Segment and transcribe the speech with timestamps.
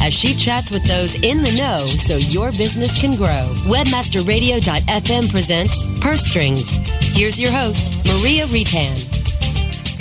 [0.00, 3.48] as she chats with those in the know so your business can grow.
[3.66, 6.68] Webmasterradio.fm presents Purse Strings.
[7.00, 9.21] Here's your host, Maria Retan.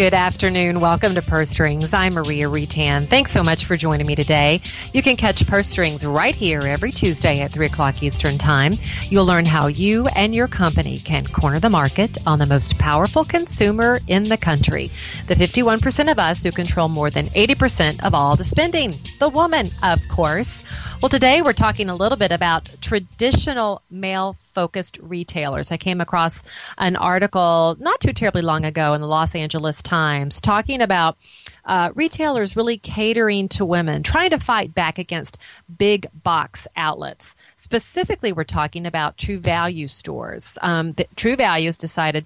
[0.01, 0.79] Good afternoon.
[0.79, 1.93] Welcome to Purse Strings.
[1.93, 3.05] I'm Maria Retan.
[3.05, 4.59] Thanks so much for joining me today.
[4.95, 8.79] You can catch Purse Strings right here every Tuesday at 3 o'clock Eastern Time.
[9.09, 13.23] You'll learn how you and your company can corner the market on the most powerful
[13.23, 14.89] consumer in the country.
[15.27, 18.95] The 51% of us who control more than 80% of all the spending.
[19.19, 20.63] The woman, of course.
[20.99, 25.71] Well, today we're talking a little bit about traditional male focused retailers.
[25.71, 26.43] I came across
[26.77, 31.17] an article not too terribly long ago in the Los Angeles Times talking about
[31.65, 35.37] uh, retailers really catering to women, trying to fight back against
[35.77, 37.35] big box outlets.
[37.57, 40.57] Specifically, we're talking about True Value stores.
[40.61, 42.25] Um, True Values decided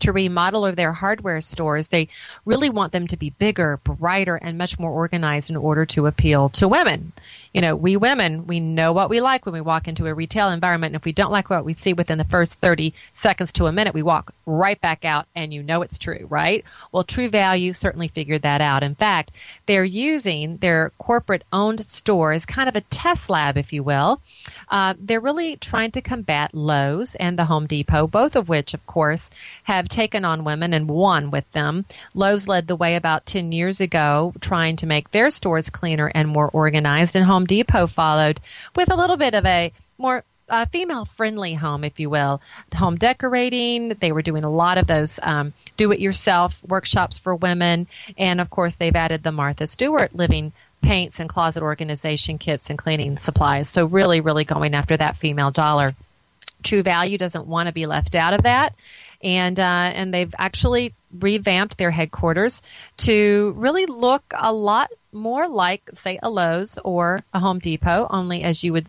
[0.00, 2.08] to remodel their hardware stores, they
[2.44, 6.48] really want them to be bigger, brighter, and much more organized in order to appeal
[6.50, 7.12] to women
[7.54, 10.50] you know, we women, we know what we like when we walk into a retail
[10.50, 10.90] environment.
[10.92, 13.72] And if we don't like what we see within the first 30 seconds to a
[13.72, 16.64] minute, we walk right back out and you know it's true, right?
[16.90, 18.82] Well, True Value certainly figured that out.
[18.82, 19.30] In fact,
[19.66, 24.20] they're using their corporate owned store as kind of a test lab, if you will.
[24.68, 28.84] Uh, they're really trying to combat Lowe's and the Home Depot, both of which, of
[28.86, 29.30] course,
[29.62, 31.84] have taken on women and won with them.
[32.14, 36.28] Lowe's led the way about 10 years ago, trying to make their stores cleaner and
[36.28, 38.40] more organized, and Home Home Depot followed
[38.74, 42.40] with a little bit of a more uh, female friendly home, if you will.
[42.76, 43.88] Home decorating.
[43.88, 47.86] They were doing a lot of those um, do it yourself workshops for women.
[48.16, 52.78] And of course, they've added the Martha Stewart living paints and closet organization kits and
[52.78, 53.68] cleaning supplies.
[53.68, 55.94] So, really, really going after that female dollar.
[56.62, 58.74] True Value doesn't want to be left out of that.
[59.22, 62.62] And, uh, and they've actually revamped their headquarters
[62.98, 68.42] to really look a lot more like, say, a Lowe's or a Home Depot, only
[68.42, 68.86] as you would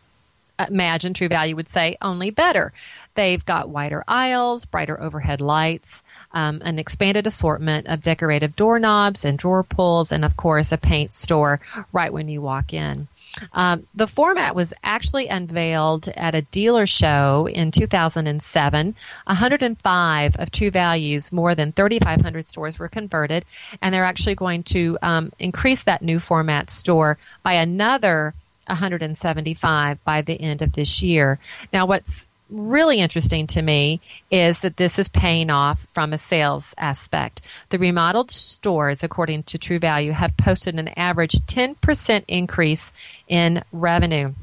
[0.67, 2.73] imagine True Value would say, only better.
[3.15, 6.03] They've got wider aisles, brighter overhead lights,
[6.33, 11.13] um, an expanded assortment of decorative doorknobs and drawer pulls, and of course, a paint
[11.13, 11.59] store
[11.91, 13.07] right when you walk in.
[13.53, 18.95] Um, the format was actually unveiled at a dealer show in 2007.
[19.25, 23.45] 105 of True Values, more than 3,500 stores were converted,
[23.81, 28.33] and they're actually going to um, increase that new format store by another
[28.67, 31.39] 175 by the end of this year.
[31.71, 34.01] Now, what's really interesting to me
[34.31, 37.41] is that this is paying off from a sales aspect.
[37.69, 42.93] The remodeled stores, according to True Value, have posted an average 10% increase
[43.27, 44.33] in revenue.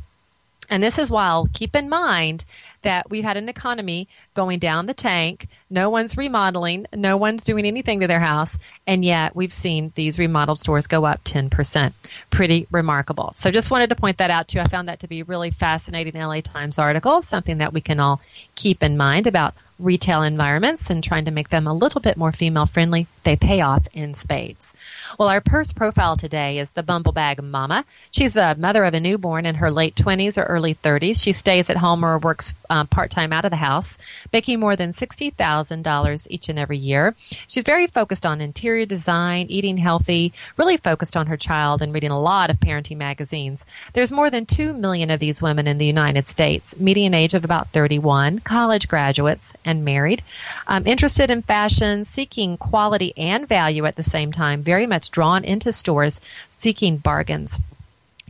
[0.72, 2.46] And this is while, keep in mind
[2.80, 5.46] that we've had an economy going down the tank.
[5.68, 6.86] No one's remodeling.
[6.94, 8.56] No one's doing anything to their house.
[8.86, 11.92] And yet we've seen these remodeled stores go up 10%.
[12.30, 13.32] Pretty remarkable.
[13.34, 14.60] So just wanted to point that out too.
[14.60, 18.22] I found that to be really fascinating LA Times article, something that we can all
[18.54, 22.32] keep in mind about retail environments and trying to make them a little bit more
[22.32, 24.74] female friendly, they pay off in spades.
[25.18, 27.84] Well, our purse profile today is the Bumblebag Mama.
[28.10, 31.22] She's the mother of a newborn in her late 20s or early 30s.
[31.22, 33.96] She stays at home or works um, part time out of the house,
[34.32, 37.14] making more than $60,000 each and every year.
[37.46, 42.10] She's very focused on interior design, eating healthy, really focused on her child, and reading
[42.10, 43.64] a lot of parenting magazines.
[43.92, 47.44] There's more than 2 million of these women in the United States, median age of
[47.44, 50.22] about 31, college graduates, and married.
[50.66, 55.44] Um, interested in fashion, seeking quality and value at the same time, very much drawn
[55.44, 57.60] into stores, seeking bargains.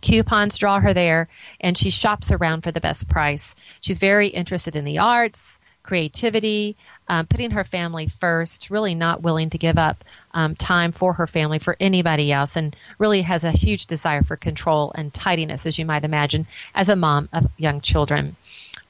[0.00, 1.28] Coupons draw her there,
[1.60, 3.54] and she shops around for the best price.
[3.80, 6.76] She's very interested in the arts, creativity,
[7.08, 10.04] um, putting her family first, really not willing to give up
[10.34, 14.36] um, time for her family for anybody else, and really has a huge desire for
[14.36, 18.36] control and tidiness, as you might imagine, as a mom of young children.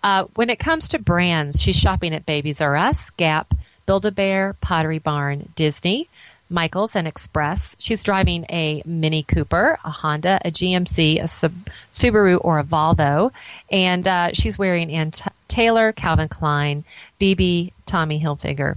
[0.03, 3.55] Uh, when it comes to brands, she's shopping at Babies R Us, Gap,
[3.87, 6.09] Build a Bear, Pottery Barn, Disney,
[6.51, 7.75] Michaels and Express.
[7.79, 13.33] She's driving a Mini Cooper, a Honda, a GMC, a Sub- Subaru, or a Volvo.
[13.71, 16.85] And uh, she's wearing Ann T- Taylor, Calvin Klein,
[17.19, 18.77] bebe, Tommy Hilfiger.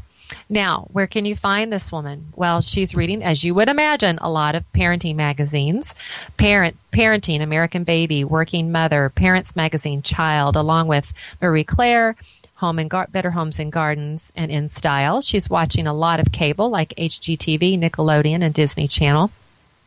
[0.50, 2.32] Now, where can you find this woman?
[2.36, 5.96] Well, she's reading, as you would imagine, a lot of parenting magazines.
[6.38, 12.16] Parent, Parenting, American Baby, Working Mother, Parents Magazine, Child, along with Marie Claire,
[12.56, 15.22] Home and Gar- Better Homes and Gardens, and In Style.
[15.22, 19.32] She's watching a lot of cable like HGTV, Nickelodeon, and Disney Channel.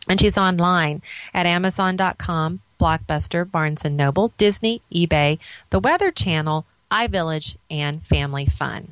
[0.08, 1.02] And she's online
[1.34, 5.38] at Amazon.com, Blockbuster, Barnes Noble, Disney, eBay,
[5.70, 8.88] The Weather Channel, iVillage, and Family Fun.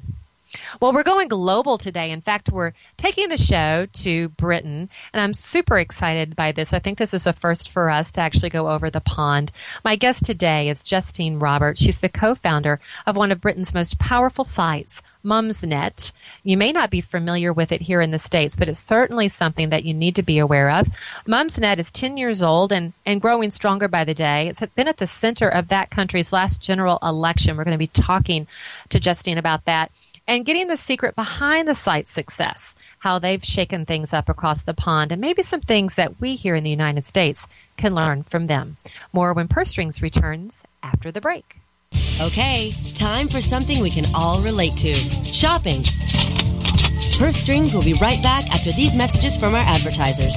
[0.78, 2.10] Well, we're going global today.
[2.10, 6.74] In fact, we're taking the show to Britain, and I'm super excited by this.
[6.74, 9.52] I think this is a first for us to actually go over the pond.
[9.84, 11.80] My guest today is Justine Roberts.
[11.80, 16.12] She's the co founder of one of Britain's most powerful sites, Mumsnet.
[16.44, 19.70] You may not be familiar with it here in the States, but it's certainly something
[19.70, 20.88] that you need to be aware of.
[21.26, 24.48] Mumsnet is 10 years old and, and growing stronger by the day.
[24.48, 27.56] It's been at the center of that country's last general election.
[27.56, 28.46] We're going to be talking
[28.90, 29.90] to Justine about that
[30.28, 34.74] and getting the secret behind the site's success, how they've shaken things up across the
[34.74, 37.46] pond, and maybe some things that we here in the United States
[37.76, 38.76] can learn from them.
[39.12, 41.58] More when Purse Strings returns after the break.
[42.20, 44.94] Okay, time for something we can all relate to
[45.24, 45.82] shopping.
[47.18, 50.36] Purse Strings will be right back after these messages from our advertisers.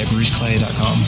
[0.00, 0.98] at bruceclay.com.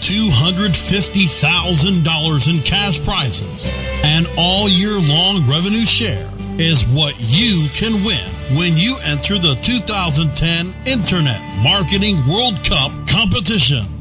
[0.00, 3.66] $250,000 in cash prizes
[4.04, 9.54] and all year long revenue share is what you can win when you enter the
[9.62, 13.93] 2010 Internet Marketing World Cup competition.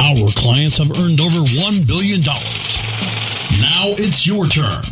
[0.00, 2.22] Our clients have earned over $1 billion.
[2.22, 4.82] Now it's your turn.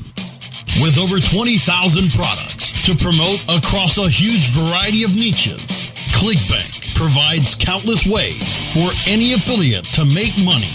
[0.83, 8.05] With over 20,000 products to promote across a huge variety of niches, ClickBank provides countless
[8.05, 10.75] ways for any affiliate to make money.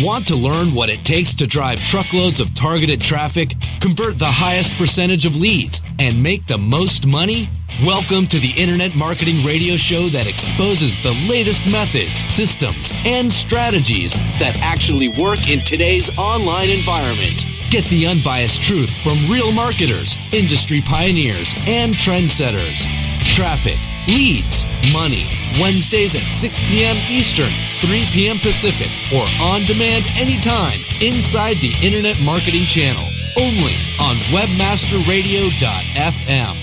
[0.00, 4.70] Want to learn what it takes to drive truckloads of targeted traffic, convert the highest
[4.74, 7.50] percentage of leads, and make the most money?
[7.84, 14.12] Welcome to the Internet Marketing Radio Show that exposes the latest methods, systems, and strategies
[14.38, 17.44] that actually work in today's online environment.
[17.70, 22.86] Get the unbiased truth from real marketers, industry pioneers, and trendsetters.
[23.34, 25.26] Traffic, leads, money.
[25.60, 26.96] Wednesdays at 6 p.m.
[27.08, 27.50] Eastern,
[27.80, 28.38] 3 p.m.
[28.38, 33.04] Pacific, or on demand anytime inside the Internet Marketing Channel.
[33.36, 36.56] Only on WebmasterRadio.fm.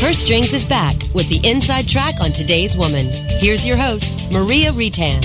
[0.00, 3.08] Purse Strings is back with the inside track on today's woman.
[3.40, 5.24] Here's your host, Maria Retan.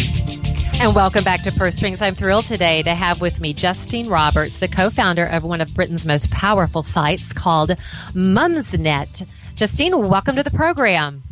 [0.79, 2.01] And welcome back to Purse Strings.
[2.01, 6.05] I'm thrilled today to have with me Justine Roberts, the co-founder of one of Britain's
[6.05, 7.69] most powerful sites called
[8.13, 9.25] Mumsnet.
[9.55, 11.22] Justine, welcome to the program.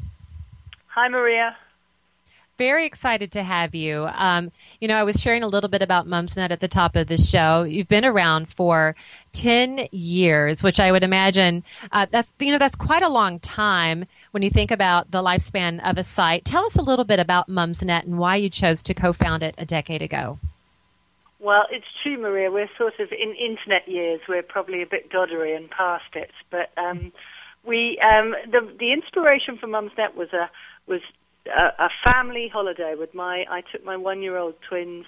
[0.94, 1.56] Hi, Maria.
[2.58, 4.10] very excited to have you.
[4.14, 7.08] Um, you know, I was sharing a little bit about Mumsnet at the top of
[7.08, 7.64] the show.
[7.64, 8.98] You've been around for
[9.32, 14.04] 10 years, which I would imagine uh, that's, you know, that's quite a long time
[14.32, 16.44] when you think about the lifespan of a site.
[16.44, 19.66] Tell us a little bit about Mumsnet and why you chose to co-found it a
[19.66, 20.40] decade ago.
[21.40, 22.52] Well, it's true, Maria.
[22.52, 24.20] We're sort of in internet years.
[24.28, 27.14] We're probably a bit doddery and past it, but um,
[27.66, 30.50] we um, the the inspiration for Mumsnet was a
[30.88, 31.02] was
[31.48, 33.46] a, a family holiday with my.
[33.50, 35.06] I took my one year old twins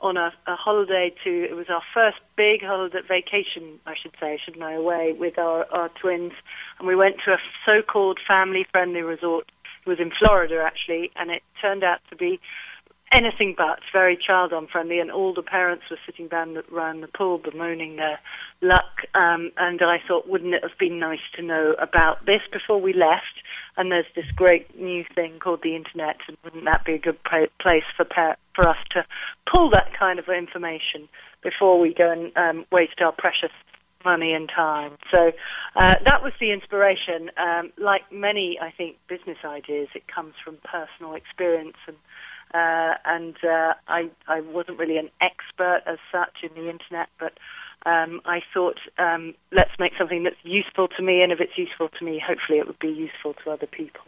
[0.00, 1.44] on a, a holiday to.
[1.44, 4.74] It was our first big holiday vacation, I should say, shouldn't I?
[4.74, 6.32] Away with our our twins,
[6.78, 9.50] and we went to a so-called family-friendly resort.
[9.84, 12.40] It was in Florida actually, and it turned out to be
[13.12, 17.38] anything but very child unfriendly and all the parents were sitting down around the pool
[17.38, 18.18] bemoaning their
[18.60, 22.80] luck um, and I thought wouldn't it have been nice to know about this before
[22.80, 23.42] we left
[23.76, 27.18] and there's this great new thing called the internet, and wouldn't that be a good
[27.24, 29.04] place for par- for us to
[29.50, 31.08] pull that kind of information
[31.42, 33.52] before we go and um, waste our precious
[34.04, 34.92] money and time?
[35.10, 35.32] So
[35.76, 37.30] uh, that was the inspiration.
[37.38, 41.96] Um, like many, I think, business ideas, it comes from personal experience and.
[42.54, 47.32] Uh, and uh, I, I wasn't really an expert as such in the internet, but
[47.86, 51.88] um, I thought, um, let's make something that's useful to me, and if it's useful
[51.98, 54.02] to me, hopefully it would be useful to other people.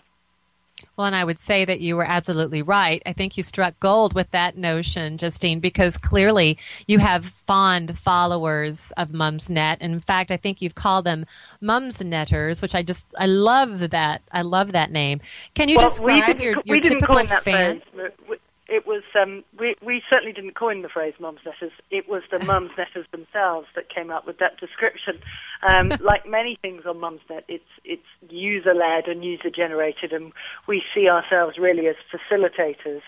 [0.97, 3.03] Well, and I would say that you were absolutely right.
[3.07, 8.93] I think you struck gold with that notion, Justine, because clearly you have fond followers
[8.97, 9.79] of Mumsnet.
[9.81, 11.27] In fact, I think you've called them
[11.63, 14.23] Mumsnetters, which I just I love that.
[14.31, 15.21] I love that name.
[15.55, 17.83] Can you well, describe your, your typical fan?
[17.93, 18.13] Phrase
[18.75, 21.71] it was um, we we certainly didn't coin the phrase mumsnetters.
[21.91, 25.21] It was the mumsnetters themselves that came up with that description.
[25.63, 30.33] Um, like many things on Mumsnet, it's it's user led and user generated, and
[30.67, 33.03] we see ourselves really as facilitators,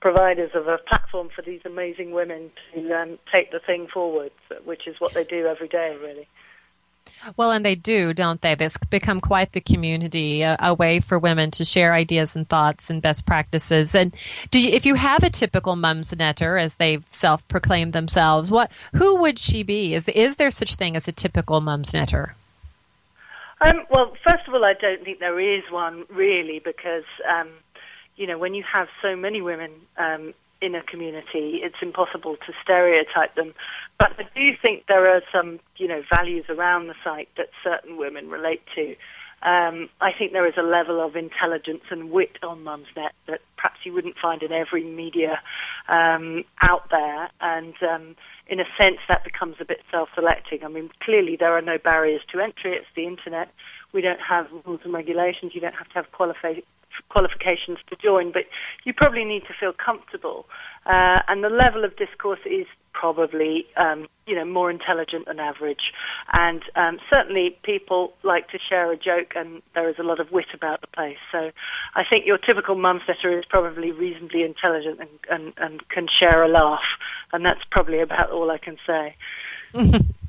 [0.00, 4.32] providers of a platform for these amazing women to um, take the thing forward,
[4.64, 6.26] which is what they do every day, really.
[7.36, 8.56] Well, and they do, don't they?
[8.58, 12.90] It's become quite the community, a, a, way for women to share ideas and thoughts
[12.90, 13.94] and best practices.
[13.94, 14.14] And
[14.50, 19.38] do you, if you have a typical mumsnetter, as they've self-proclaimed themselves, what who would
[19.38, 19.94] she be?
[19.94, 22.32] Is is there such thing as a typical mumsnetter?
[23.60, 27.48] Um, well, first of all, I don't think there is one really, because um,
[28.16, 32.52] you know when you have so many women um, in a community, it's impossible to
[32.62, 33.54] stereotype them.
[33.98, 37.96] But I do think there are some, you know, values around the site that certain
[37.96, 38.94] women relate to.
[39.42, 43.80] Um, I think there is a level of intelligence and wit on Mumsnet that perhaps
[43.84, 45.40] you wouldn't find in every media
[45.88, 48.16] um, out there, and um,
[48.48, 50.62] in a sense that becomes a bit self-selecting.
[50.62, 52.76] I mean, clearly there are no barriers to entry.
[52.76, 53.50] It's the internet.
[53.94, 55.52] We don't have rules and regulations.
[55.54, 56.64] You don't have to have qualifi-
[57.08, 58.44] qualifications to join, but
[58.84, 60.46] you probably need to feel comfortable.
[60.86, 65.92] Uh, and the level of discourse is probably um, you know more intelligent than average,
[66.32, 70.30] and um, certainly people like to share a joke, and there is a lot of
[70.32, 71.18] wit about the place.
[71.30, 71.50] So
[71.94, 76.48] I think your typical mumsnetter is probably reasonably intelligent and, and, and can share a
[76.48, 76.80] laugh,
[77.32, 79.16] and that's probably about all I can say.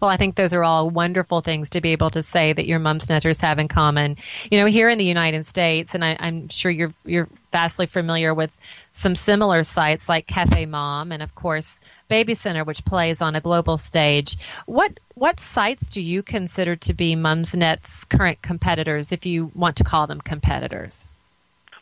[0.00, 2.80] Well, I think those are all wonderful things to be able to say that your
[2.80, 4.16] mumsnetters have in common.
[4.50, 8.32] You know, here in the United States, and I, am sure you're you're vastly familiar
[8.32, 8.56] with
[8.92, 13.40] some similar sites like Cafe Mom and of course Baby Center, which plays on a
[13.40, 14.36] global stage.
[14.66, 19.84] What what sites do you consider to be Mumsnet's current competitors, if you want to
[19.84, 21.04] call them competitors?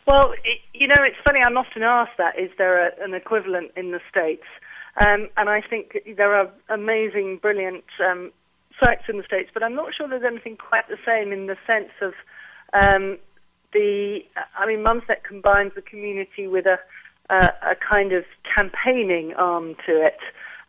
[0.07, 1.41] Well, it, you know, it's funny.
[1.41, 4.45] I'm often asked that: is there a, an equivalent in the states?
[5.00, 8.33] Um, and I think there are amazing, brilliant um,
[8.83, 11.57] sites in the States, but I'm not sure there's anything quite the same in the
[11.67, 12.14] sense of
[12.73, 13.19] um,
[13.73, 14.21] the,
[14.57, 16.78] I mean, Mumsnet combines the community with a,
[17.31, 18.25] a, a kind of
[18.57, 20.19] campaigning arm to it.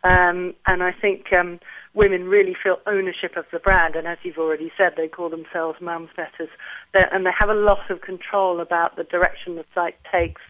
[0.03, 1.59] Um, and I think um,
[1.93, 3.95] women really feel ownership of the brand.
[3.95, 6.50] And as you've already said, they call themselves Mumsnetters.
[6.93, 10.41] And they have a lot of control about the direction the site takes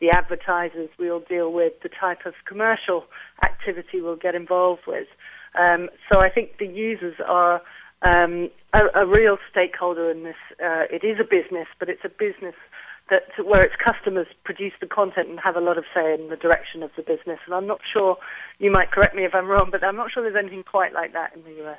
[0.00, 3.04] the advertisers we'll deal with, the type of commercial
[3.42, 5.06] activity we'll get involved with.
[5.58, 7.62] Um, so I think the users are
[8.02, 10.36] um, a, a, real stakeholder in this.
[10.62, 12.54] Uh, it is a business, but it's a business
[13.08, 16.36] that where its customers produce the content and have a lot of say in the
[16.36, 17.38] direction of the business.
[17.46, 18.16] And I'm not sure,
[18.58, 21.12] you might correct me if I'm wrong, but I'm not sure there's anything quite like
[21.12, 21.78] that in the US.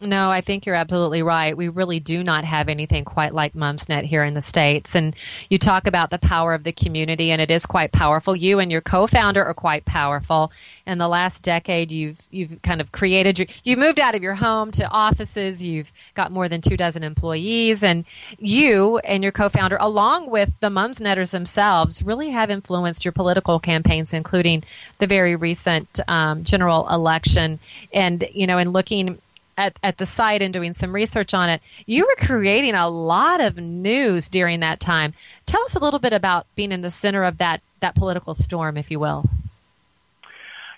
[0.00, 1.56] No, I think you're absolutely right.
[1.56, 4.94] We really do not have anything quite like Mumsnet here in the States.
[4.94, 5.16] And
[5.50, 8.36] you talk about the power of the community, and it is quite powerful.
[8.36, 10.52] You and your co-founder are quite powerful.
[10.86, 14.36] In the last decade, you've you've kind of created your, you moved out of your
[14.36, 15.64] home to offices.
[15.64, 18.04] You've got more than two dozen employees, and
[18.38, 24.12] you and your co-founder, along with the Mumsnetters themselves, really have influenced your political campaigns,
[24.12, 24.62] including
[24.98, 27.58] the very recent um, general election.
[27.92, 29.18] And you know, in looking
[29.58, 33.42] at, at the site and doing some research on it, you were creating a lot
[33.42, 35.12] of news during that time.
[35.44, 38.76] Tell us a little bit about being in the center of that, that political storm,
[38.76, 39.28] if you will.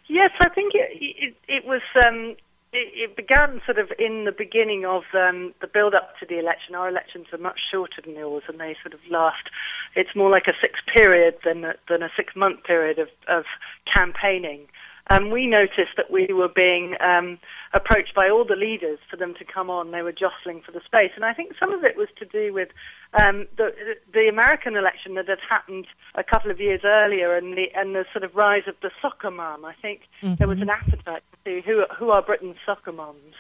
[0.09, 1.83] Yes, I think it, it, it was.
[1.95, 2.35] Um,
[2.73, 6.77] it, it, began sort of in the beginning of um, the build-up to the election.
[6.77, 9.51] Our elections are much shorter than yours, and they sort of last.
[9.97, 13.45] It's more like a six period than a, than a six-month period of, of
[13.93, 14.69] campaigning.
[15.11, 17.39] And we noticed that we were being um,
[17.75, 19.91] approached by all the leaders for them to come on.
[19.91, 22.55] They were jostling for the space, and I think some of it was to do
[22.55, 22.69] with
[23.13, 23.71] um, the
[24.15, 28.05] the American election that had happened a couple of years earlier, and the and the
[28.13, 29.65] sort of rise of the soccer mom.
[29.65, 30.37] I think mm-hmm.
[30.39, 33.35] there was an appetite to see who who are Britain's soccer moms,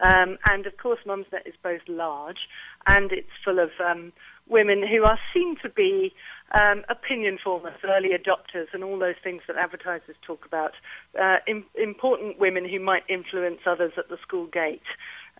[0.00, 2.48] um, and of course, Mumsnet is both large
[2.86, 4.12] and it's full of um,
[4.48, 6.12] women who are seen to be
[6.52, 10.72] um, opinion formers, early adopters, and all those things that advertisers talk about.
[11.20, 14.82] Uh, Im- important women who might influence others at the school gate.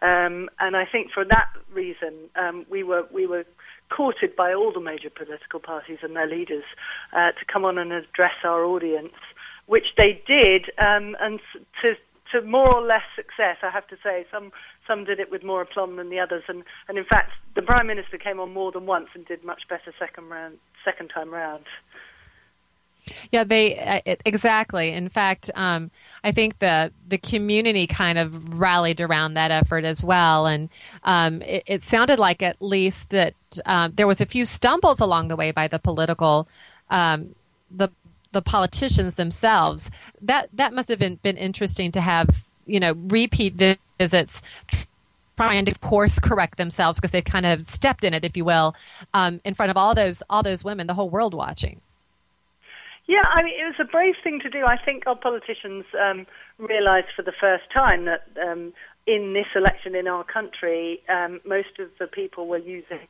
[0.03, 3.45] Um, and I think for that reason, um, we were we were
[3.91, 6.65] courted by all the major political parties and their leaders
[7.13, 9.15] uh, to come on and address our audience,
[9.67, 11.41] which they did, um, and
[11.81, 11.95] to
[12.33, 13.59] to more or less success.
[13.63, 14.51] I have to say, some
[14.87, 17.87] some did it with more aplomb than the others, and, and in fact, the prime
[17.87, 21.65] minister came on more than once and did much better second round, second time round.
[23.31, 24.91] Yeah, they uh, exactly.
[24.91, 25.91] In fact, um,
[26.23, 30.71] I think the the community kind of rallied around that effort as well, and
[31.03, 33.35] um, it, it, sounded like at least that
[33.67, 36.49] um, there was a few stumbles along the way by the political
[36.89, 37.35] um,
[37.71, 37.91] the
[38.33, 39.91] the politicians themselves.
[40.23, 43.59] That that must have been, been interesting to have you know repeat
[43.99, 44.43] visits
[45.37, 48.45] trying to of course correct themselves because they kind of stepped in it, if you
[48.45, 48.75] will,
[49.15, 51.81] um, in front of all those all those women, the whole world watching.
[53.07, 54.65] Yeah, I mean, it was a brave thing to do.
[54.65, 56.27] I think our politicians um,
[56.59, 58.73] realised for the first time that um,
[59.07, 63.07] in this election in our country, um, most of the people were using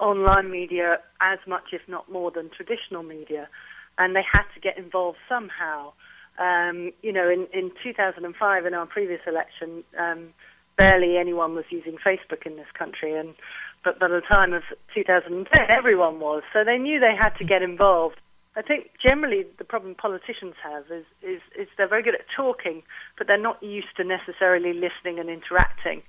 [0.00, 3.48] online media as much, if not more, than traditional media,
[3.98, 5.92] and they had to get involved somehow.
[6.38, 10.28] Um, you know, in, in 2005, in our previous election, um,
[10.76, 13.34] barely anyone was using Facebook in this country, and
[13.84, 14.62] but by the time of
[14.94, 16.42] 2010, everyone was.
[16.52, 18.16] So they knew they had to get involved.
[18.56, 22.82] I think generally the problem politicians have is, is, is they're very good at talking,
[23.16, 26.02] but they're not used to necessarily listening and interacting.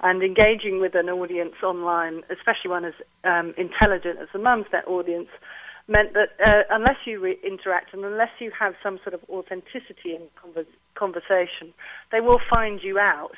[0.00, 2.94] And engaging with an audience online, especially one as
[3.24, 5.28] um, intelligent as the Mumsnet audience,
[5.86, 10.14] meant that uh, unless you re- interact and unless you have some sort of authenticity
[10.14, 11.74] in conver- conversation,
[12.10, 13.36] they will find you out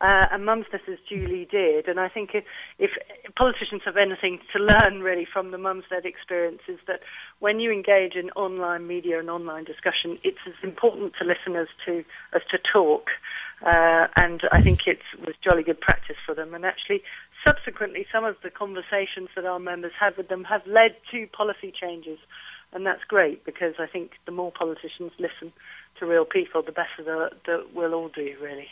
[0.00, 1.88] uh, and Mumsnet as Julie did.
[1.88, 2.44] And I think if,
[2.78, 2.90] if,
[3.36, 7.00] politicians have anything to learn really from the Mumsnet experience is that
[7.40, 11.68] when you engage in online media and online discussion, it's as important to listen as
[11.86, 13.08] to as to talk.
[13.60, 16.54] Uh, and I think it was jolly good practice for them.
[16.54, 17.02] And actually,
[17.46, 21.72] subsequently, some of the conversations that our members had with them have led to policy
[21.72, 22.18] changes.
[22.72, 25.52] And that's great because I think the more politicians listen
[25.98, 28.68] to real people, the better the we'll all do, really.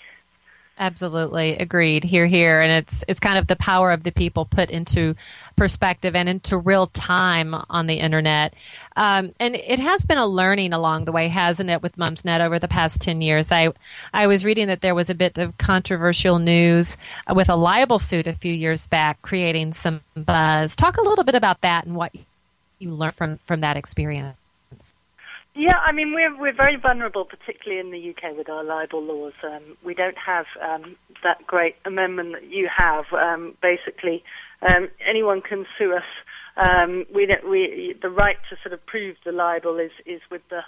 [0.79, 2.05] Absolutely agreed.
[2.05, 5.15] Here, here, and it's it's kind of the power of the people put into
[5.57, 8.53] perspective and into real time on the internet.
[8.95, 12.59] Um, and it has been a learning along the way, hasn't it, with Mumsnet over
[12.59, 13.51] the past ten years?
[13.51, 13.71] I
[14.12, 16.99] I was reading that there was a bit of controversial news
[17.35, 20.77] with a libel suit a few years back, creating some buzz.
[20.77, 22.15] Talk a little bit about that and what
[22.79, 24.37] you learned from from that experience.
[25.57, 29.33] Yeah, I mean we're we're very vulnerable, particularly in the UK with our libel laws.
[29.42, 33.07] Um, we don't have um, that great amendment that you have.
[33.12, 34.23] Um, basically,
[34.61, 36.05] um, anyone can sue us.
[36.59, 40.42] Um, we don't, we the right to sort of prove the libel is is with
[40.51, 40.61] the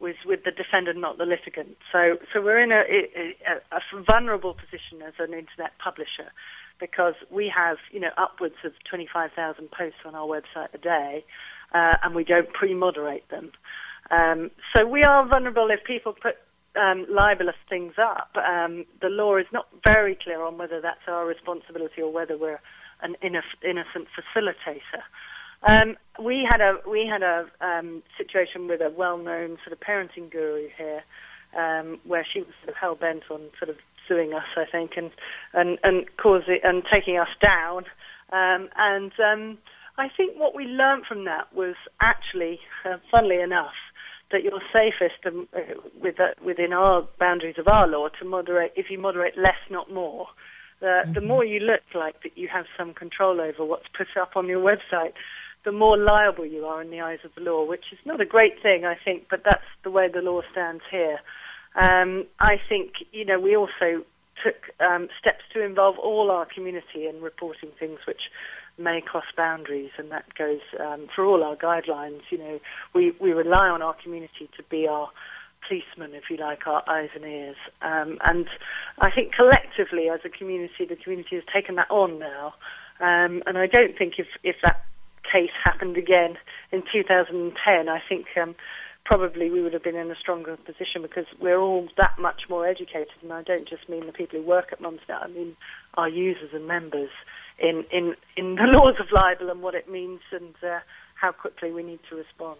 [0.00, 1.76] with with the defendant, not the litigant.
[1.92, 6.32] So so we're in a, a, a vulnerable position as an internet publisher
[6.80, 11.24] because we have you know upwards of 25,000 posts on our website a day,
[11.72, 13.52] uh, and we don't pre-moderate them.
[14.10, 16.36] Um, so we are vulnerable if people put
[16.76, 18.30] um, libelous things up.
[18.36, 22.60] Um, the law is not very clear on whether that's our responsibility or whether we're
[23.02, 25.02] an innocent facilitator.
[25.66, 30.30] Um, we had a we had a um, situation with a well-known sort of parenting
[30.30, 31.02] guru here,
[31.56, 33.76] um, where she was sort of hell bent on sort of
[34.08, 35.10] suing us, I think, and
[35.52, 37.84] and and causing and taking us down.
[38.32, 39.12] Um, and
[39.98, 43.74] I think what we learned from that was actually, uh, funnily enough,
[44.32, 45.60] that you're safest uh,
[46.00, 49.92] with, uh, within our boundaries of our law to moderate if you moderate less, not
[49.92, 50.26] more.
[50.82, 51.12] Mm-hmm.
[51.12, 54.48] The more you look like that you have some control over what's put up on
[54.48, 55.12] your website,
[55.64, 58.26] the more liable you are in the eyes of the law, which is not a
[58.26, 61.20] great thing, I think, but that's the way the law stands here.
[61.76, 64.04] Um, I think, you know, we also
[64.42, 68.22] took um, steps to involve all our community in reporting things which
[68.78, 72.20] may cross boundaries, and that goes um, for all our guidelines.
[72.30, 72.60] You know,
[72.94, 75.10] we, we rely on our community to be our
[75.68, 77.56] policemen, if you like, our eyes and ears.
[77.80, 78.46] Um, and
[78.98, 82.54] I think collectively, as a community, the community has taken that on now.
[83.00, 84.84] Um, and I don't think if, if that
[85.30, 86.36] case happened again
[86.70, 88.54] in 2010, I think um,
[89.12, 92.66] probably we would have been in a stronger position because we're all that much more
[92.66, 93.12] educated.
[93.20, 95.54] And I don't just mean the people who work at Mumsnet, I mean
[95.98, 97.10] our users and members
[97.58, 100.78] in, in, in the laws of libel and what it means and uh,
[101.14, 102.56] how quickly we need to respond.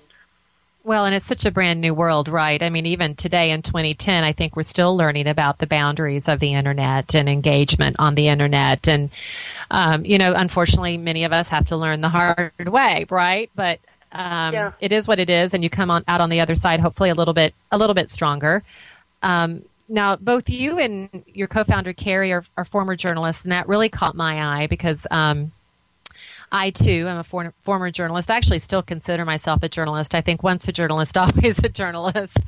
[0.84, 2.62] Well, and it's such a brand new world, right?
[2.62, 6.38] I mean, even today in 2010, I think we're still learning about the boundaries of
[6.38, 8.88] the internet and engagement on the internet.
[8.88, 9.08] And,
[9.70, 13.48] um, you know, unfortunately, many of us have to learn the hard way, right?
[13.54, 13.78] But
[14.12, 14.72] um, yeah.
[14.80, 17.10] it is what it is, and you come on out on the other side, hopefully
[17.10, 18.62] a little bit a little bit stronger.
[19.22, 23.88] Um, now, both you and your co-founder Carrie are, are, former journalists, and that really
[23.88, 25.52] caught my eye because um,
[26.50, 28.30] I too am a for- former journalist.
[28.30, 30.14] I actually still consider myself a journalist.
[30.14, 32.38] I think once a journalist, always a journalist.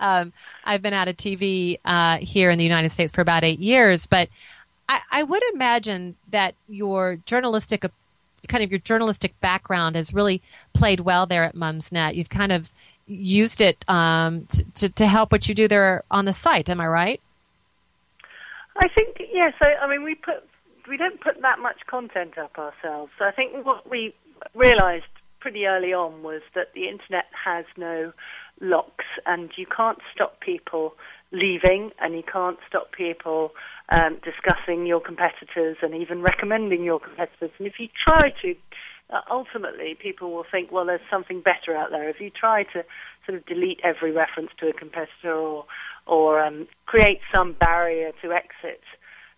[0.00, 0.32] Um,
[0.64, 4.06] I've been out of TV uh, here in the United States for about eight years,
[4.06, 4.28] but
[4.88, 7.84] I, I would imagine that your journalistic
[8.48, 12.14] kind of your journalistic background has really played well there at Mumsnet.
[12.14, 12.70] You've kind of
[13.06, 16.70] used it um, to, to, help what you do there on the site.
[16.70, 17.20] Am I right?
[18.76, 19.52] I think yes.
[19.60, 20.42] I, I mean, we put
[20.88, 23.12] we don't put that much content up ourselves.
[23.18, 24.14] So I think what we
[24.54, 25.04] realised
[25.40, 28.12] pretty early on was that the internet has no
[28.60, 30.94] locks, and you can't stop people
[31.32, 33.52] leaving, and you can't stop people
[33.90, 37.50] um, discussing your competitors and even recommending your competitors.
[37.58, 38.54] And if you try to,
[39.10, 42.08] uh, ultimately, people will think, well, there's something better out there.
[42.08, 42.84] If you try to
[43.26, 45.64] sort of delete every reference to a competitor or
[46.06, 48.82] or um, create some barrier to exit,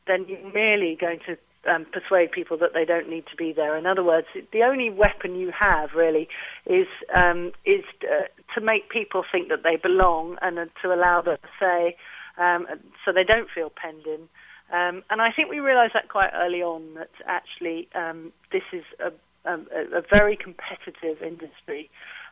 [0.09, 1.37] then you're merely going to
[1.71, 3.77] um, persuade people that they don't need to be there.
[3.77, 6.29] In other words, the only weapon you have really
[6.67, 11.21] is um, is uh, to make people think that they belong and uh, to allow
[11.23, 11.97] them to say,
[12.39, 12.67] um,
[13.05, 14.29] so they don't feel penned in.
[14.73, 18.83] Um, and I think we realised that quite early on that actually um, this is
[18.99, 19.13] a,
[19.49, 19.59] a,
[19.99, 21.89] a, very competitive industry,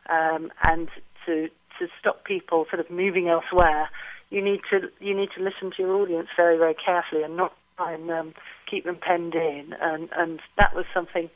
[0.09, 0.89] um, and
[1.25, 1.47] to
[1.79, 3.89] to stop people sort of moving elsewhere,
[4.29, 7.53] you need to you need to listen to your audience very very carefully and not
[7.77, 8.33] try and um,
[8.69, 9.73] keep them penned in.
[9.79, 11.29] And and that was something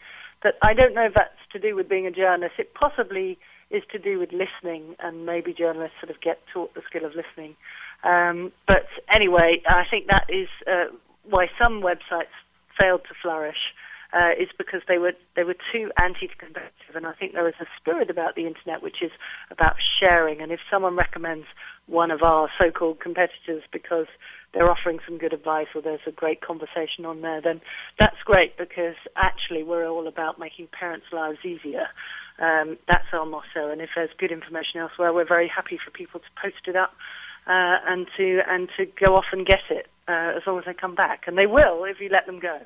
[0.43, 2.55] that I don't know if that's to do with being a journalist.
[2.59, 3.37] It possibly
[3.71, 7.13] is to do with listening, and maybe journalists sort of get taught the skill of
[7.15, 7.55] listening.
[8.03, 12.33] Um, but anyway, I think that is uh, why some websites
[12.79, 13.73] failed to flourish.
[14.11, 17.67] Uh, is because they were they were too anti-competitive, and I think there is a
[17.79, 19.11] spirit about the internet which is
[19.51, 20.41] about sharing.
[20.41, 21.45] And if someone recommends
[21.85, 24.07] one of our so-called competitors because
[24.51, 27.61] they're offering some good advice or there's a great conversation on there, then
[27.99, 31.85] that's great because actually we're all about making parents' lives easier.
[32.39, 36.19] Um, that's our motto, and if there's good information elsewhere, we're very happy for people
[36.19, 36.93] to post it up
[37.49, 40.73] uh, and to and to go off and get it uh, as long as they
[40.73, 42.59] come back, and they will if you let them go.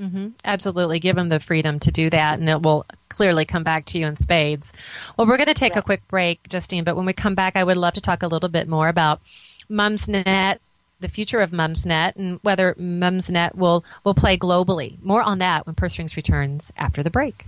[0.00, 0.28] Mm-hmm.
[0.44, 1.00] Absolutely.
[1.00, 4.06] Give them the freedom to do that, and it will clearly come back to you
[4.06, 4.72] in spades.
[5.16, 5.80] Well, we're going to take yeah.
[5.80, 8.26] a quick break, Justine, but when we come back, I would love to talk a
[8.26, 9.20] little bit more about
[9.70, 10.58] Mumsnet,
[11.00, 15.00] the future of Mumsnet, and whether Mumsnet will, will play globally.
[15.02, 17.44] More on that when Purse Strings returns after the break.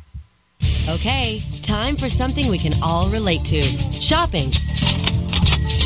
[0.86, 4.50] Okay, time for something we can all relate to shopping.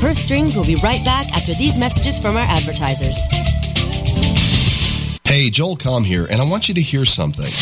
[0.01, 3.17] Purse Strings will be right back after these messages from our advertisers.
[5.25, 7.53] Hey, Joel Comm here, and I want you to hear something.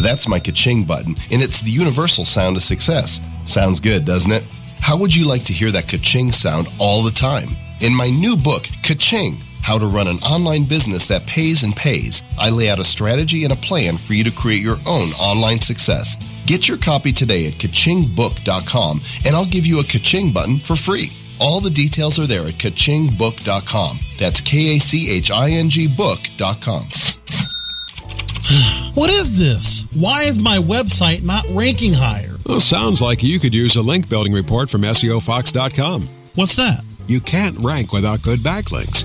[0.00, 3.20] That's my ka-ching button, and it's the universal sound of success.
[3.44, 4.44] Sounds good, doesn't it?
[4.78, 7.54] How would you like to hear that ka-ching sound all the time?
[7.80, 12.22] In my new book, Ka-ching, How to Run an Online Business That Pays and Pays,
[12.36, 15.60] I lay out a strategy and a plan for you to create your own online
[15.60, 16.16] success.
[16.46, 21.12] Get your copy today at kachingbook.com, and I'll give you a ka-ching button for free.
[21.38, 24.00] All the details are there at kachingbook.com.
[24.18, 26.82] That's K A C H I N G book.com.
[28.94, 29.84] what is this?
[29.94, 32.36] Why is my website not ranking higher?
[32.46, 36.08] Well, sounds like you could use a link building report from SEOFox.com.
[36.34, 36.82] What's that?
[37.06, 39.04] You can't rank without good backlinks.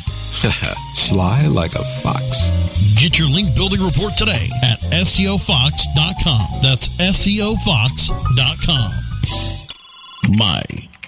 [0.95, 2.49] Sly like a fox.
[2.95, 6.61] Get your link building report today at SEOFox.com.
[6.61, 8.91] That's SEOFox.com.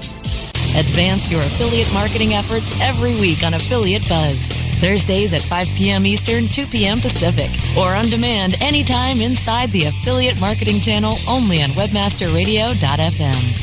[0.76, 4.48] Advance your affiliate marketing efforts every week on Affiliate Buzz.
[4.80, 6.04] Thursdays at 5 p.m.
[6.04, 7.00] Eastern, 2 p.m.
[7.00, 13.62] Pacific, or on demand anytime inside the Affiliate Marketing Channel only on WebmasterRadio.fm.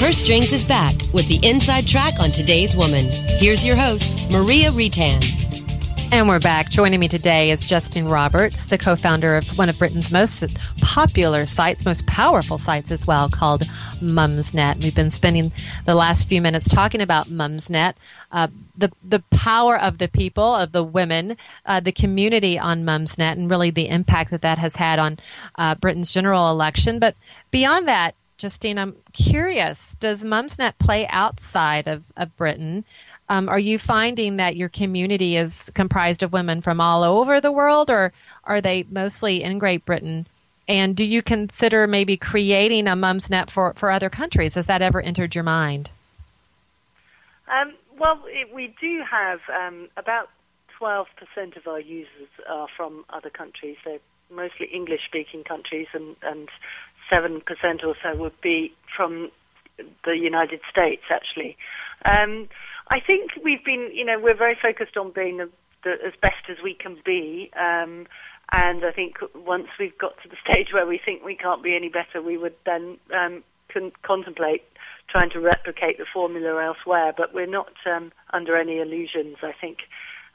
[0.00, 3.08] Her Strings is back with the inside track on today's woman.
[3.38, 5.47] Here's your host, Maria Retan.
[6.10, 6.70] And we're back.
[6.70, 10.42] Joining me today is Justine Roberts, the co-founder of one of Britain's most
[10.80, 13.60] popular sites, most powerful sites as well, called
[14.00, 14.82] Mumsnet.
[14.82, 15.52] We've been spending
[15.84, 17.92] the last few minutes talking about Mumsnet,
[18.32, 23.32] uh, the the power of the people, of the women, uh, the community on Mumsnet,
[23.32, 25.18] and really the impact that that has had on
[25.56, 26.98] uh, Britain's general election.
[26.98, 27.16] But
[27.50, 32.84] beyond that, Justine, I'm curious, does Mumsnet play outside of, of Britain?
[33.30, 37.52] Um, are you finding that your community is comprised of women from all over the
[37.52, 38.12] world, or
[38.44, 40.26] are they mostly in Great Britain?
[40.66, 44.54] And do you consider maybe creating a Mumsnet for, for other countries?
[44.54, 45.90] Has that ever entered your mind?
[47.48, 50.28] Um, well, it, we do have um, about
[50.80, 51.06] 12%
[51.56, 53.76] of our users are from other countries.
[53.84, 53.98] They're
[54.30, 56.48] mostly English speaking countries, and, and
[57.10, 57.42] 7%
[57.84, 59.30] or so would be from
[60.04, 61.56] the United States, actually.
[62.04, 62.48] Um,
[62.90, 65.50] I think we've been, you know, we're very focused on being the,
[65.84, 67.50] the, as best as we can be.
[67.58, 68.06] Um,
[68.50, 71.76] and I think once we've got to the stage where we think we can't be
[71.76, 74.62] any better, we would then um, con- contemplate
[75.08, 77.12] trying to replicate the formula elsewhere.
[77.16, 79.36] But we're not um, under any illusions.
[79.42, 79.78] I think,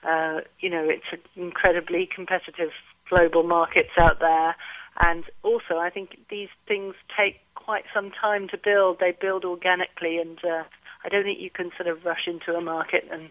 [0.07, 2.71] uh, you know, it's an incredibly competitive
[3.09, 4.55] global markets out there.
[4.99, 8.99] And also, I think these things take quite some time to build.
[8.99, 10.63] They build organically, and uh,
[11.03, 13.29] I don't think you can sort of rush into a market and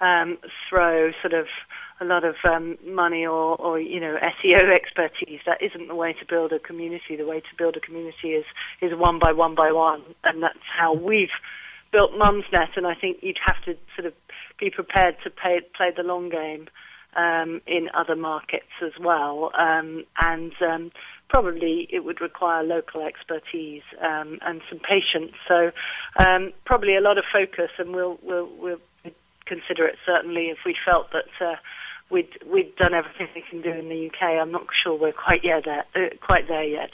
[0.00, 1.46] um, throw sort of
[2.00, 5.40] a lot of um, money or, or you know SEO expertise.
[5.46, 7.16] That isn't the way to build a community.
[7.16, 8.44] The way to build a community is
[8.80, 11.34] is one by one by one, and that's how we've
[11.92, 12.76] built Mumsnet.
[12.76, 14.14] And I think you'd have to sort of
[14.58, 16.68] be prepared to pay, play the long game
[17.16, 20.90] um, in other markets as well, um, and um,
[21.34, 25.32] probably it would require local expertise um, and some patience.
[25.48, 25.72] So
[26.16, 28.80] um, probably a lot of focus, and we'll, we'll, we'll
[29.44, 31.56] consider it certainly if we felt that uh,
[32.08, 34.40] we'd we'd done everything we can do in the UK.
[34.40, 36.90] I'm not sure we're quite yet there, uh, quite there yet.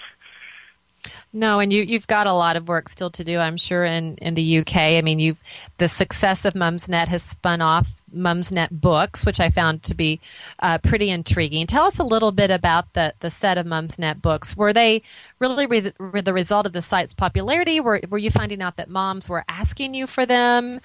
[1.33, 4.17] No, and you you've got a lot of work still to do, I'm sure, in,
[4.17, 4.77] in the UK.
[4.77, 5.41] I mean, you've
[5.79, 10.21] the success of Mumsnet has spun off Mumsnet books, which I found to be
[10.59, 11.67] uh, pretty intriguing.
[11.67, 14.57] Tell us a little bit about the, the set of Mumsnet books.
[14.57, 15.03] Were they
[15.39, 17.81] really re- re- the result of the site's popularity?
[17.81, 20.81] Were were you finding out that moms were asking you for them?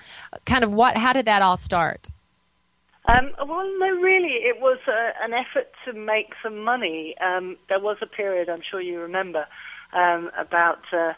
[0.46, 0.98] Kind of what?
[0.98, 2.08] How did that all start?
[3.08, 7.16] Um, well, no, really, it was uh, an effort to make some money.
[7.24, 9.46] Um, there was a period, I'm sure you remember,
[9.94, 11.14] um, about uh,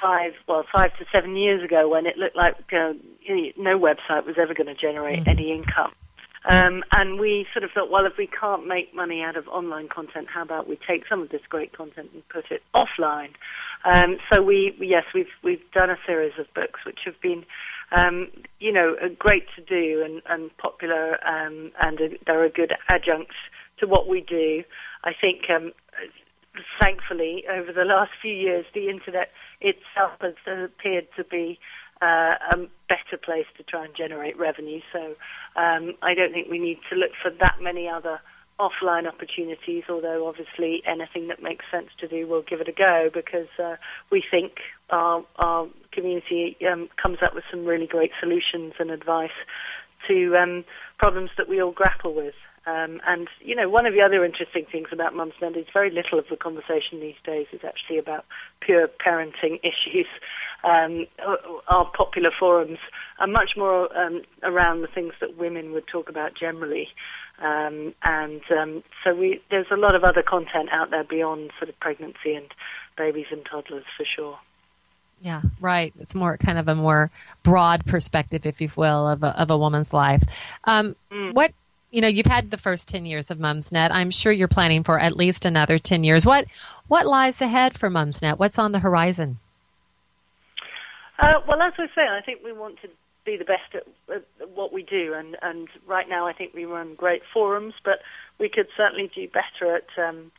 [0.00, 2.92] five, well, five to seven years ago when it looked like uh,
[3.56, 5.30] no website was ever going to generate mm-hmm.
[5.30, 5.92] any income.
[6.44, 9.88] Um, and we sort of thought, well, if we can't make money out of online
[9.88, 13.30] content, how about we take some of this great content and put it offline?
[13.84, 17.44] Um, so we, yes, we've we've done a series of books which have been,
[17.92, 22.72] um, you know, great to do and, and popular, um, and a, they're a good
[22.88, 23.32] adjunct
[23.78, 24.64] to what we do.
[25.04, 25.72] I think um,
[26.80, 31.58] thankfully, over the last few years, the internet itself has appeared to be
[32.02, 32.56] uh, a
[32.88, 34.80] better place to try and generate revenue.
[34.92, 35.14] So
[35.56, 38.20] um, I don't think we need to look for that many other
[38.58, 43.08] offline opportunities, although obviously anything that makes sense to do, we'll give it a go
[43.12, 43.76] because uh,
[44.10, 44.52] we think
[44.90, 49.30] our, our community um, comes up with some really great solutions and advice
[50.08, 50.64] to um,
[50.98, 52.34] problems that we all grapple with.
[52.64, 55.90] Um, and, you know, one of the other interesting things about Mum's Mumsnet is very
[55.90, 58.24] little of the conversation these days is actually about
[58.60, 60.06] pure parenting issues.
[60.62, 61.06] Um,
[61.66, 62.78] our popular forums
[63.18, 66.88] are much more um, around the things that women would talk about generally.
[67.40, 71.68] Um, and um, so we, there's a lot of other content out there beyond sort
[71.68, 72.46] of pregnancy and
[72.96, 74.38] babies and toddlers for sure.
[75.20, 75.92] Yeah, right.
[76.00, 77.10] It's more kind of a more
[77.44, 80.22] broad perspective, if you will, of a, of a woman's life.
[80.64, 81.32] Um, mm.
[81.32, 81.52] What
[81.92, 83.90] you know, you've had the first ten years of Mumsnet.
[83.92, 86.26] I'm sure you're planning for at least another ten years.
[86.26, 86.46] What
[86.88, 88.38] what lies ahead for Mumsnet?
[88.38, 89.38] What's on the horizon?
[91.18, 92.88] Uh, well, as I say, I think we want to
[93.24, 96.64] be the best at, at, what we do, and and right now I think we
[96.64, 98.00] run great forums, but
[98.40, 100.02] we could certainly do better at.
[100.02, 100.32] Um,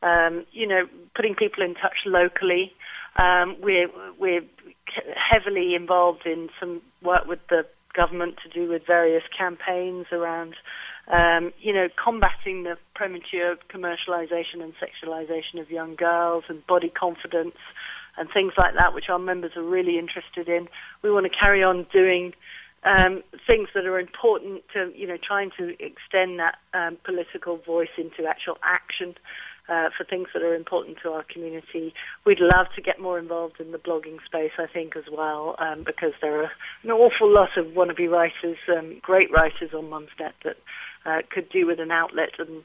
[0.00, 2.72] um, you know, putting people in touch locally,
[3.16, 4.42] um, we're we're
[5.16, 10.54] heavily involved in some work with the government to do with various campaigns around,
[11.08, 17.56] um, you know, combating the premature commercialization and sexualization of young girls and body confidence
[18.18, 20.68] and things like that, which our members are really interested in.
[21.02, 22.34] We want to carry on doing
[22.84, 27.88] um, things that are important to, you know, trying to extend that um, political voice
[27.96, 29.14] into actual action
[29.68, 31.92] uh, for things that are important to our community.
[32.24, 35.84] We'd love to get more involved in the blogging space, I think, as well, um,
[35.84, 36.50] because there are
[36.82, 40.56] an awful lot of wannabe writers, um, great writers on Mumsnet that
[41.08, 42.62] uh, could do with an outlet, and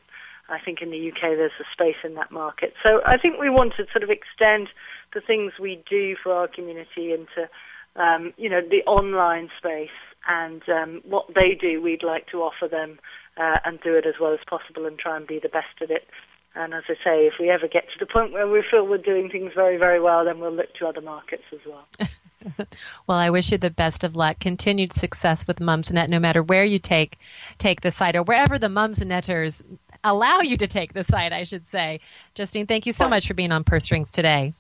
[0.50, 2.74] I think in the UK there's a space in that market.
[2.84, 4.70] So I think we want to sort of extend
[5.14, 7.50] the things we do for our community into,
[7.96, 9.90] um, you know, the online space
[10.28, 13.00] and um, what they do, we'd like to offer them
[13.38, 15.92] uh, and do it as well as possible and try and be the best at
[15.92, 16.08] it.
[16.56, 18.98] And as I say, if we ever get to the point where we feel we're
[18.98, 21.88] doing things very, very well, then we'll look to other markets as well.
[23.08, 26.64] well, I wish you the best of luck, continued success with Mumsnet, no matter where
[26.64, 27.18] you take
[27.58, 29.62] take the site or wherever the Mumsnetters
[30.04, 32.00] allow you to take the site, I should say.
[32.36, 34.54] Justine, thank you so much for being on Purse Strings today.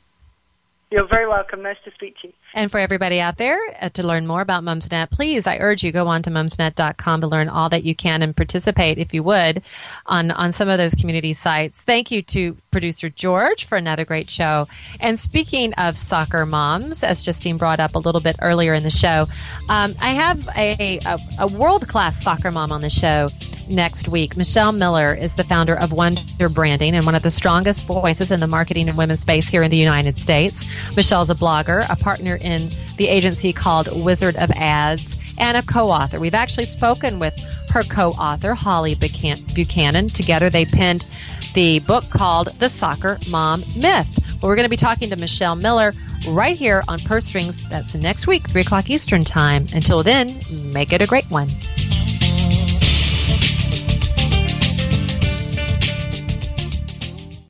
[0.91, 1.63] You're very welcome.
[1.63, 2.33] Nice to speak to you.
[2.53, 5.91] And for everybody out there uh, to learn more about Mumsnet, please, I urge you
[5.91, 9.63] go on to mumsnet.com to learn all that you can and participate, if you would,
[10.05, 11.81] on, on some of those community sites.
[11.81, 14.67] Thank you to producer George for another great show.
[14.99, 18.91] And speaking of soccer moms, as Justine brought up a little bit earlier in the
[18.91, 19.27] show,
[19.69, 23.29] um, I have a, a, a world class soccer mom on the show
[23.69, 24.35] next week.
[24.37, 28.39] Michelle Miller is the founder of Wonder Branding and one of the strongest voices in
[28.39, 30.65] the marketing and women's space here in the United States.
[30.95, 35.89] Michelle's a blogger, a partner in the agency called Wizard of Ads, and a co
[35.89, 36.19] author.
[36.19, 37.33] We've actually spoken with
[37.69, 40.09] her co author, Holly Buchanan.
[40.09, 41.07] Together, they penned
[41.53, 44.19] the book called The Soccer Mom Myth.
[44.41, 45.93] Well, we're going to be talking to Michelle Miller
[46.27, 47.67] right here on Purse Strings.
[47.69, 49.67] That's next week, 3 o'clock Eastern Time.
[49.73, 51.49] Until then, make it a great one.